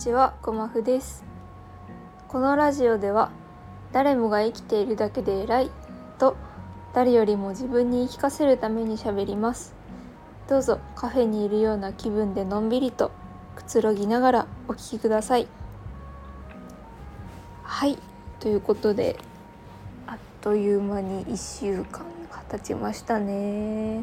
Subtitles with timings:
[0.00, 1.26] ちはこまふです。
[2.26, 3.30] このラジオでは
[3.92, 5.70] 誰もが生きているだけで偉い
[6.18, 6.38] と
[6.94, 9.74] 誰よりも自分に言い聞かせるためにしゃべります。
[10.48, 13.10] どうぞカフェにいるような気分でのんびりと
[13.54, 15.46] くつろぎながらお聞きください。
[17.62, 17.98] はい
[18.38, 19.18] ということで
[20.06, 23.98] あっという間に1週間が経ちましたね。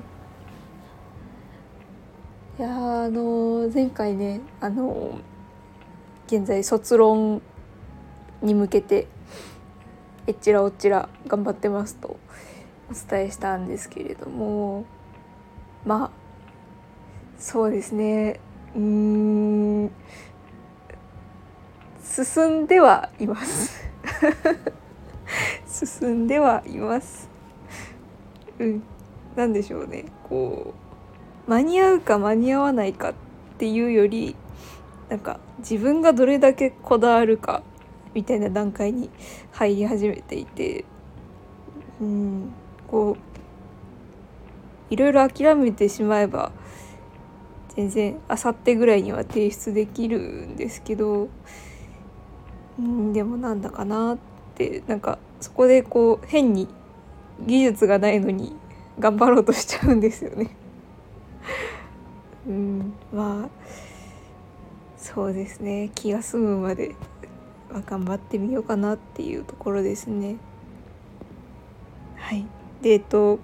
[2.59, 5.17] いやあの前回ねあの
[6.27, 7.41] 現在卒論
[8.41, 9.07] に向けて
[10.27, 12.19] えっちらおっちら頑張ってますと
[12.91, 14.85] お伝えしたんですけれども
[15.85, 16.27] まあ
[17.39, 18.39] そうですね。
[18.75, 19.91] うん。
[22.03, 23.83] 進んではいます。
[26.01, 27.29] 進んではいます。
[28.57, 28.83] うん。
[29.35, 30.05] 何でしょうね。
[30.27, 30.73] こ
[31.47, 33.13] う間に合うか間に合わないかっ
[33.59, 34.35] ていうより
[35.09, 37.63] なんか自分がどれだけこだわるか
[38.13, 39.09] みたいな段階に
[39.51, 40.85] 入り始めていて
[42.01, 42.53] うん
[42.87, 43.17] こ
[44.89, 46.51] ういろいろ諦めてしまえば
[47.75, 51.29] 全然あさってぐらいには提出できるんですけど
[52.79, 54.17] うんでもなんだかなっ
[54.55, 56.67] てなんかそこでこう変に
[57.45, 58.55] 技術がないのに
[58.99, 60.55] 頑張ろうとしちゃうんですよね。
[62.47, 63.49] うんまあ
[64.97, 66.95] そうですね気が済むまで、
[67.85, 70.37] 頑張ってみようかなっていうところですね。
[72.15, 72.45] はい
[72.81, 73.39] でえっと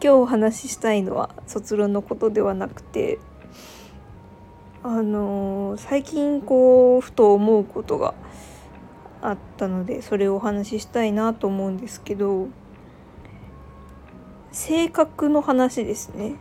[0.00, 3.18] 日お話ししたいのは卒論のことではなくて
[4.82, 8.14] あの、最近こうふと思うことが
[9.20, 12.48] あったのでそれをお話ししたいなと思うんですけど
[14.52, 16.36] 性格の話ですね。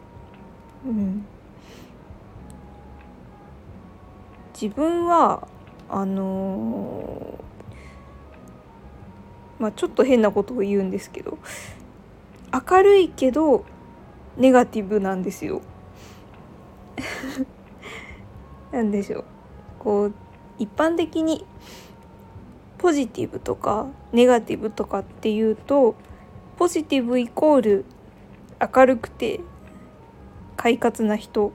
[0.85, 1.25] うん、
[4.59, 5.47] 自分は
[5.87, 11.37] あのー、まあちょっと変なことを言うんですけど
[12.51, 13.65] 明るいけど
[14.35, 15.61] ネガティブなんですよ。
[18.71, 19.23] なんでしょう
[19.77, 20.13] こう
[20.57, 21.45] 一般的に
[22.79, 25.93] ポジティブとかネガティブとかっていうと
[26.57, 27.85] ポジティブイコール
[28.75, 29.39] 明るくて
[30.55, 31.51] 快活な人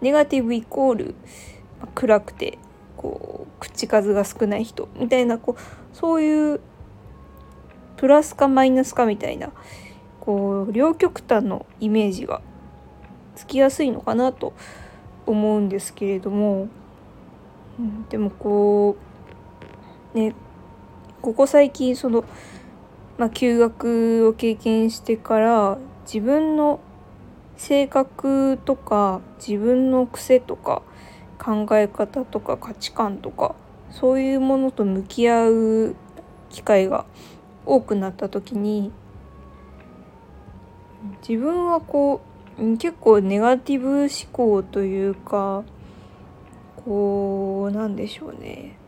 [0.00, 1.14] ネガティブイコール
[1.94, 2.58] 暗くて
[2.96, 6.60] こう口数が少ない人みたいなこうそういう
[7.96, 9.52] プラスかマイナスかみたいな
[10.20, 12.40] こう両極端のイメージが
[13.34, 14.52] つきやすいのかなと
[15.26, 16.68] 思うんですけれども、
[17.78, 18.96] うん、でもこ
[20.14, 20.34] うね
[21.20, 22.24] ここ最近その、
[23.18, 26.80] まあ、休学を経験してから自分の
[27.56, 30.82] 性格とか自分の癖とか
[31.44, 33.54] 考え方とか価値観とか
[33.90, 35.96] そういうものと向き合う
[36.48, 37.04] 機会が
[37.66, 38.92] 多くなった時に
[41.26, 42.22] 自分はこ
[42.58, 45.64] う結構ネガティブ思考というか
[46.76, 48.78] こうなんでしょうね。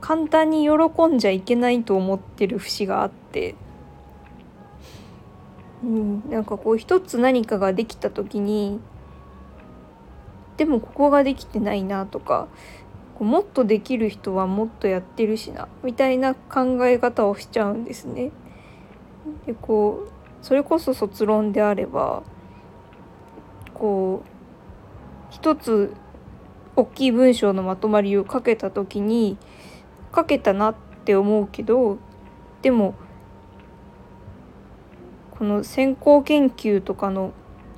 [0.00, 3.54] 簡単に喜んじゃいけないと思ってる節があって
[5.82, 8.80] うん、なんかこう一つ何かができた時に
[10.60, 12.46] でもここができてないなとか
[13.18, 18.30] もっとできる人はもっとやってるしなみたいな考え方をしちゃうんですね。
[19.46, 22.22] でこうそれこそ卒論であれば
[23.72, 25.94] こう一つ
[26.76, 29.38] 大きい文章のまとまりを書けた時に
[30.14, 30.74] 書けたなっ
[31.06, 31.96] て思うけど
[32.60, 32.94] でも
[35.38, 37.32] この先行研究とかの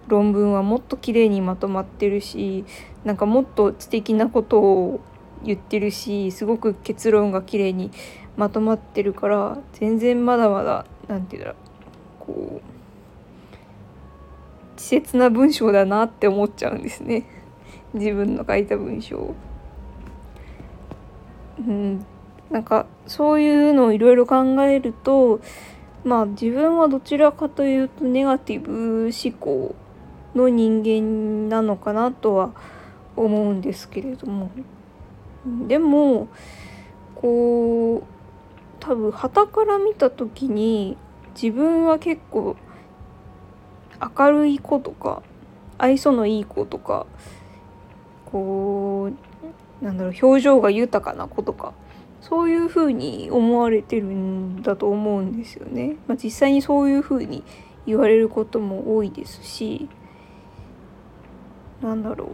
[0.08, 2.64] 論文はもっと綺麗にまとまってるし
[3.04, 5.00] なんかもっと知的なことを
[5.44, 7.90] 言ってるしすごく結論が綺麗に
[8.36, 12.72] まとまってるから全然まだまだ何て言うんだろうこう
[14.76, 17.26] 稚拙な文章だなって思っちゃうんですね
[17.94, 19.34] 自分の書いた文章。
[21.58, 22.04] うん、
[22.50, 25.40] なんかそういうのをいろいろ考えると
[26.04, 29.74] まあ自分はどちらかというとネガティブ思考
[30.34, 32.52] の人間なのかなとは
[33.16, 34.50] 思うんですけれども
[35.66, 36.28] でも
[37.14, 38.04] こう
[38.80, 40.96] 多分旗から見た時に
[41.34, 42.56] 自分は結構
[44.00, 45.22] 明るい子とか
[45.78, 47.06] 愛想のいい子とか
[48.26, 49.10] こ
[49.80, 51.74] うなんだろう表情が豊かな子とか
[52.20, 55.96] そういうふうに思われてるんだと思うんですよね。
[56.06, 57.42] まあ、実際にそういうふうに
[57.84, 59.88] 言われることも多いですし
[61.82, 62.28] なんだろう。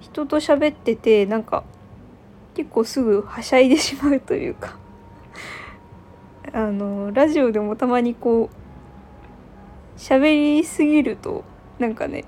[0.00, 1.64] 人と喋っててなんか
[2.54, 4.76] 結構すぐはしゃいでしまうというか。
[6.52, 11.44] あのラジオでもたまにこう喋りすぎると
[11.78, 12.24] なんかね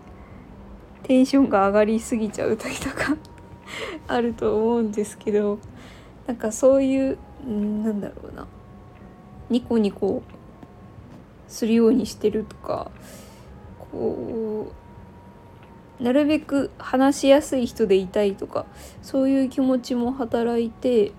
[1.02, 3.16] テンションが上がりすぎちゃう時とか
[4.08, 5.58] あると思うんですけど
[6.26, 8.46] なんかそういうなんだろうな。
[9.50, 10.22] ニコニコ
[11.48, 12.90] するようにしてるとか
[13.78, 14.83] こう
[16.00, 18.66] なるべく話しやすい人でいたいとか
[19.02, 21.12] そういう気持ちも働いて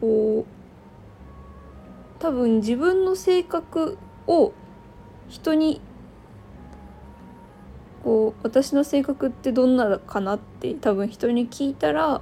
[0.00, 4.52] こう多分自分の性格を
[5.28, 5.80] 人に
[8.02, 12.20] こう私の性格ってどんなかなって多分人に聞いたら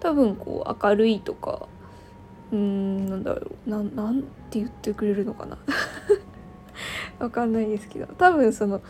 [0.00, 1.68] 多分こう明るいとか
[2.52, 5.58] うんなんだろうななんて言ってくれるのかな。
[7.20, 8.80] わかんないですけど多分その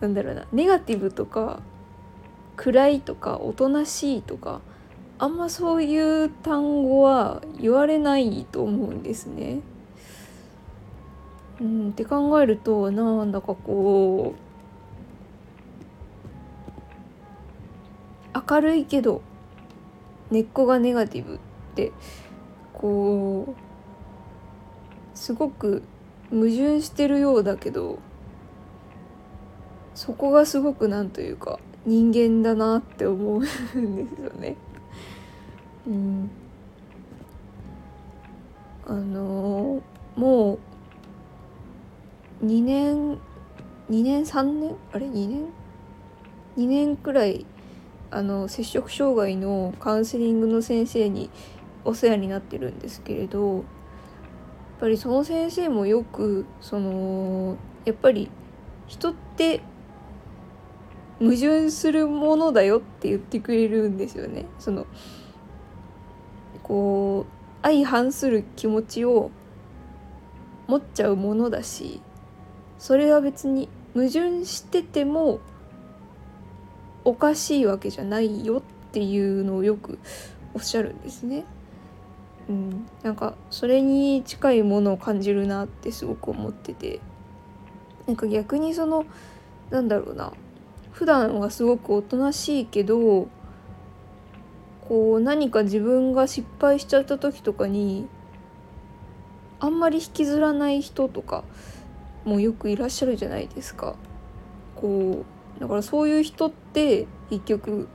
[0.00, 1.60] なんだろうなネガティブとか
[2.56, 4.60] 暗いとかおとなしいとか
[5.18, 9.60] あんまそういう単語は言われないと思うんですね。
[11.60, 14.34] うん、って考えるとなんだかこ
[18.34, 19.20] う明るいけど
[20.30, 21.38] 根っこがネガティブっ
[21.74, 21.92] て
[22.72, 25.82] こうすごく
[26.30, 27.98] 矛盾してるようだけど
[30.00, 34.56] そこがすごくなんというか人間だなって思うんですよね。
[35.86, 36.30] うん、
[38.86, 40.58] あのー、も
[42.40, 43.18] う2年
[43.90, 44.74] 2年3年？
[44.90, 45.44] あれ？2年
[46.56, 47.44] ？2年くらい
[48.10, 51.28] あの摂食障害のカウンセリングの先生に
[51.84, 53.64] お世話になってるんですけれどやっ
[54.80, 58.30] ぱりその先生もよくそのやっぱり
[58.86, 59.60] 人って
[61.20, 64.46] 矛盾するものだよって言ってくれるんですよね。
[64.58, 64.86] その
[66.62, 69.30] こう相反する気持ちを
[70.66, 72.00] 持っちゃうものだし
[72.78, 75.40] それは別に矛盾してても
[77.04, 78.62] おかしいわけじゃないよっ
[78.92, 79.98] ていうのをよく
[80.54, 81.44] おっしゃるんですね。
[82.48, 87.00] うん、なんかそれに近いものを感じるなってすごく思ってて
[88.06, 89.04] なんか逆にその
[89.70, 90.32] なんだろうな
[90.92, 93.28] 普段はすごくおとなしいけど
[94.80, 98.08] こう何か自分が失敗しちゃった時とかに
[99.60, 101.44] あんまり引きずらない人とか
[102.24, 103.94] もよくいらっしゃるじゃないですか。
[104.74, 105.24] こ
[105.58, 107.88] うだからそういう人って結局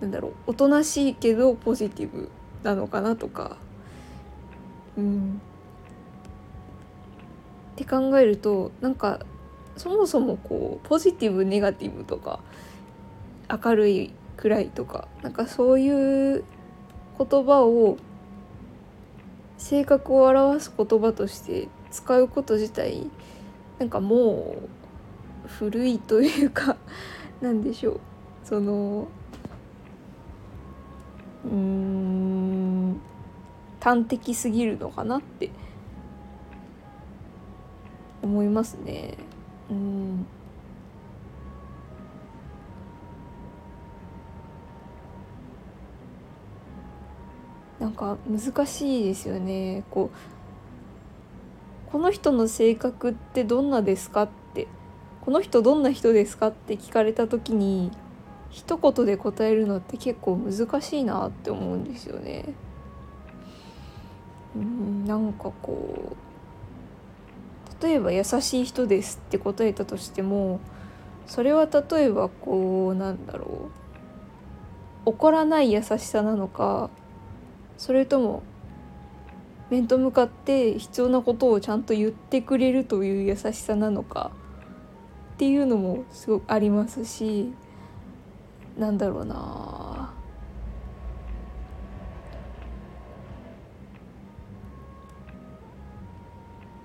[0.00, 2.30] なんだろうおとなしいけどポジティブ
[2.62, 3.58] なのかなとか
[4.96, 5.40] うん
[7.72, 9.20] って考えるとなんか
[9.76, 12.40] そもそもこうポジティブネガティブとか
[13.48, 16.44] 明るい暗いとかなんかそういう
[17.18, 17.96] 言葉を
[19.58, 23.08] 性格を表す言葉として使うこと自体
[23.78, 24.56] なんかも
[25.44, 26.76] う古いというか
[27.40, 28.00] なんでしょう
[28.44, 29.06] その
[31.44, 33.00] うん
[33.80, 35.50] 端的すぎるのかなって
[38.22, 39.16] 思いますね。
[39.72, 40.26] うん。
[47.80, 49.82] なんか難しいですよね。
[49.90, 54.68] こうこの人の性格ってどんなですかって。
[55.22, 57.92] この人どんな人ですかって聞かれた時に
[58.50, 62.54] 一言で答えるのって結構難しいなって思うんですよね。
[64.56, 66.31] うんなんかこう。
[67.82, 70.60] 例えば優しい人ですって答えたとしても
[71.26, 73.70] それは例えばこうなんだろ
[75.06, 76.90] う怒らない優しさなのか
[77.76, 78.42] それとも
[79.70, 84.30] 面と向かって必要なことをちゃんと言ってくれるという優しさなのか
[85.34, 87.52] っていうのもすごくありますし
[88.78, 89.91] なんだろうな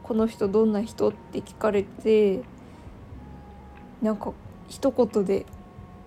[0.08, 1.10] この人どんな人？
[1.10, 2.42] って聞かれて
[4.02, 4.32] なんか
[4.70, 5.46] 一言で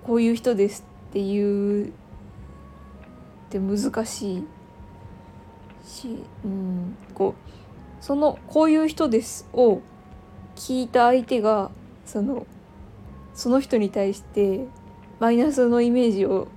[0.05, 1.93] こういう人ですっていうっ
[3.51, 4.45] て難しい
[5.85, 9.81] し、うん、こうそのこういう人ですを
[10.57, 11.71] 聞いた相手が
[12.07, 12.47] その
[13.35, 14.67] その人に対して
[15.19, 16.49] マイナスのイメージを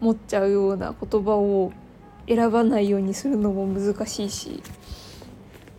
[0.00, 1.72] 持っちゃうような言葉を
[2.26, 4.62] 選ばないようにするのも難しいし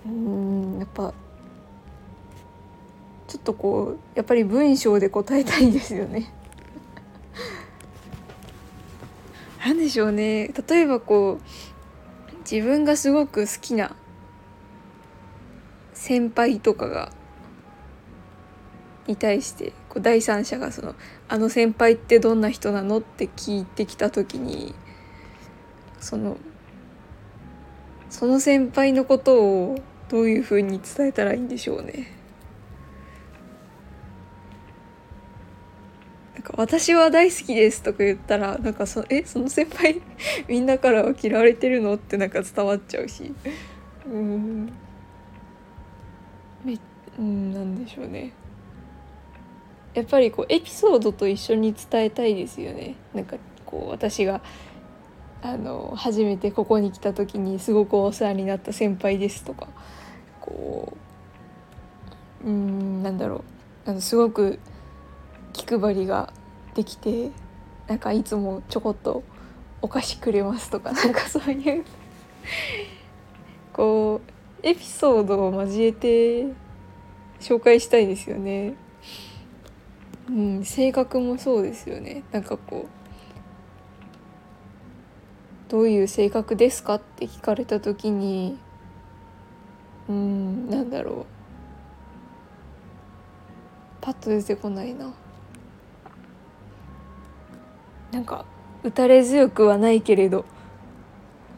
[0.06, 0.49] うん。
[0.80, 1.14] やっぱ
[3.28, 6.34] ちょっとこうやっぱり文章で答えたいですよね
[9.78, 13.96] でしょうね例えばこう自分がすごく好きな
[15.94, 17.12] 先輩とかが
[19.06, 20.96] に対してこう第三者がその
[21.28, 24.74] 「あの先輩ってどんな人なの?」って聞いてきた時に
[26.00, 26.38] その
[28.10, 29.76] その先輩のことを
[30.10, 32.12] どういうふうに伝えたらいいんでしょうね。
[36.34, 40.02] なんか私は大好きですとか言ったらなんかそえその先輩
[40.48, 43.34] みんなからは嫌われてるのってなんか伝わっちゃうし。
[44.12, 44.72] うん。
[46.66, 46.78] め
[47.20, 48.34] うんなんでしょうね。
[49.94, 52.96] やっぱりこうエピソードと一緒に伝えたいですよね。
[53.14, 54.42] なんかこう私が
[55.42, 59.68] あの初めてここに来た時にすごくお世話になった先輩ですとか。
[60.50, 60.98] こ
[62.44, 63.44] ううんなんだろ
[63.86, 64.60] うあのすごく
[65.54, 66.34] 気配りが
[66.74, 67.32] できて
[67.88, 69.24] なんかいつもちょこっと
[69.82, 71.86] お菓子くれますとかなんかそういう
[73.74, 76.48] こうエピソードを交えて
[77.40, 78.76] 紹介したいですよね。
[80.30, 82.90] うん、性格もそうですよねなんかこう
[85.72, 88.60] どういう性格ですかって聞かれた時に
[90.10, 91.26] うんなんだろう。
[94.02, 95.14] パッと出てこないな。
[98.12, 98.44] なんか
[98.84, 100.46] 打たれ強くはないけれど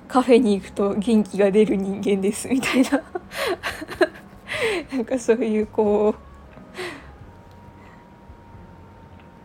[0.09, 3.01] カフェに行くと元気が出る人間ですみたいな。
[4.91, 6.31] なんかそういうこう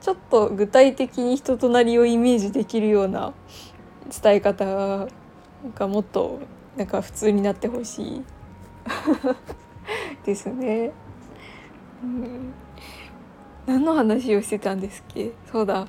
[0.01, 3.33] ちょっと具体的に人となりをイメージできるような
[4.23, 4.65] 伝え方
[5.75, 6.41] がもっと
[6.77, 8.36] なんか普通になってほしい。
[10.25, 10.93] ですね。
[12.03, 12.53] うん、
[13.67, 15.33] 何の話をしてたんですっけ？
[15.51, 15.87] そうだ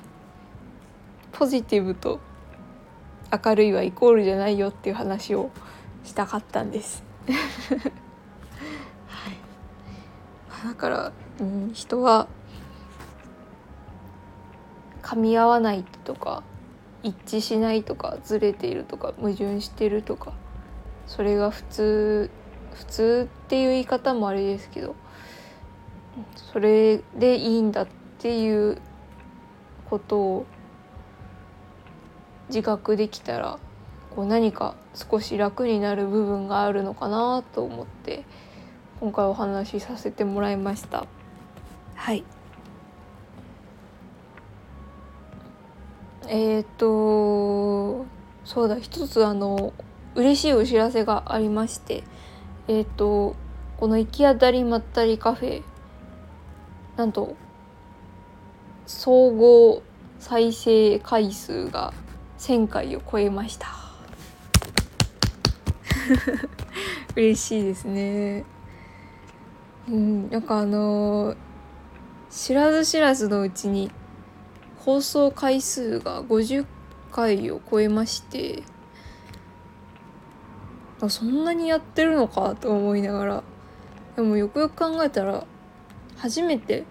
[1.32, 2.20] ポジティブと
[3.44, 5.50] 明るいはイコールじゃないよっていう話を
[6.04, 7.04] したかったんです。
[9.06, 12.26] はい、だから、うん、人は
[15.02, 16.42] 噛み合わないとか
[17.02, 20.32] 一致しないとかずれているとか矛盾してるとか
[21.06, 22.30] それが普通
[22.78, 24.94] 普通っていう言い方もあれですけど
[26.52, 28.80] それでいいんだっていう
[29.90, 30.46] ことを
[32.48, 33.58] 自覚できたら
[34.14, 38.24] こう何か少し楽になる部分があるのかなと思って
[39.00, 41.06] 今回お話しさせてもらいました。
[41.94, 42.24] はい
[46.28, 48.06] えっ、ー、と
[48.44, 49.72] そうだ一つあの
[50.14, 52.04] 嬉しいお知らせがありまして
[52.68, 53.34] えっ、ー、と
[53.78, 55.62] この行き当たりまったりカフェ
[56.96, 57.36] なんと
[58.86, 59.82] 総合
[60.18, 61.92] 再生回数が
[62.38, 63.68] 1,000回を超えました。
[67.14, 68.44] 嬉しいですね。
[69.88, 71.34] うんなんかあの
[72.30, 73.90] 知らず知らずのうちに
[74.76, 76.66] 放送回数が50
[77.10, 78.62] 回を超えまして
[81.08, 83.42] そんなにやってるのかと思いながら。
[84.16, 85.46] でもよくよく考えたら
[86.16, 86.84] 初めて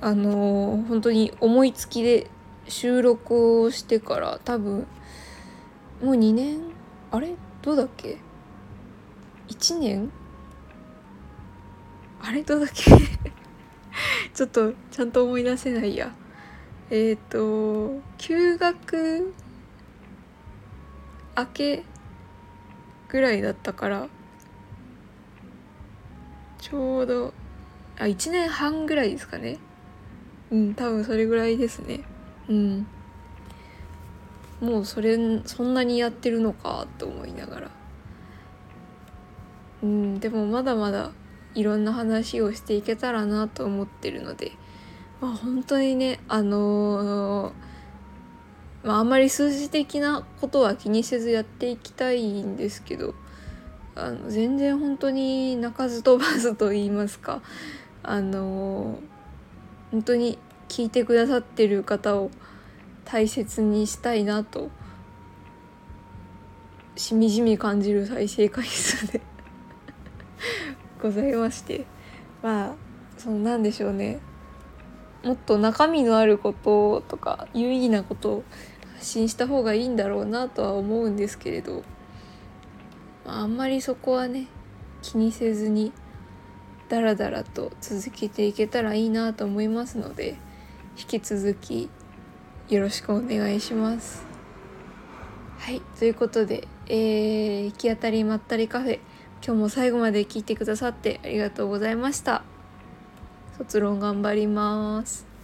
[0.00, 2.28] あのー、本当に思いつきで
[2.68, 4.88] 収録をしてから多分
[6.02, 6.58] もう2年
[7.12, 7.36] あれ？
[7.62, 8.18] どうだっけ
[9.48, 10.10] ？1年？
[12.20, 12.42] あれ？
[12.42, 12.90] どうだっけ？
[14.34, 16.12] ちょっとちゃんと思い出せないや。
[16.90, 19.32] えっ、ー、と休学
[21.36, 21.84] 明け
[23.08, 24.08] ぐらいだったから
[26.58, 27.32] ちょうど
[27.98, 29.58] あ1年半ぐらいですかね。
[30.50, 32.00] うん多分それぐらいですね。
[32.48, 32.86] うん。
[34.60, 37.70] もうそれそんなにやってるのかと思いながら。
[39.82, 41.12] うんでもまだまだ
[41.54, 44.52] いろんな話をしていけたらなと思ってるので。
[45.20, 47.52] まあ、本当にねあのー、
[48.86, 53.14] まあ、あんまり数字的なことは気にせずやっていきたいんですけど
[53.96, 57.42] あの全然本当に鳴かず飛ばずと言いますか
[58.04, 59.00] あの、
[59.90, 60.38] 本当に
[60.68, 62.30] 聞いてくださってる方を
[63.04, 64.70] 大切にしたいなと
[66.94, 69.20] しみじみ感じる再生回数で
[71.02, 71.86] ございまして
[72.40, 72.74] まあ
[73.18, 74.20] そのなんでしょうね。
[75.24, 78.44] もっと中身のあることとか有意義なことを
[79.06, 81.82] 信した方がいいんだろうなとは思うんですけれど、
[83.24, 84.46] まあ、あんまりそこはね
[85.02, 85.92] 気にせずに
[86.88, 90.36] ダラダラと続けていけたらいいなと思いますので
[90.98, 91.90] 引き続き
[92.68, 94.24] よろしくお願いします。
[95.58, 99.00] はいということで、えー、行き当たりまったりカフェ
[99.44, 102.42] 今日も最後まで聞いてくださってありがとうございました。
[103.58, 105.35] 卒論頑張ります。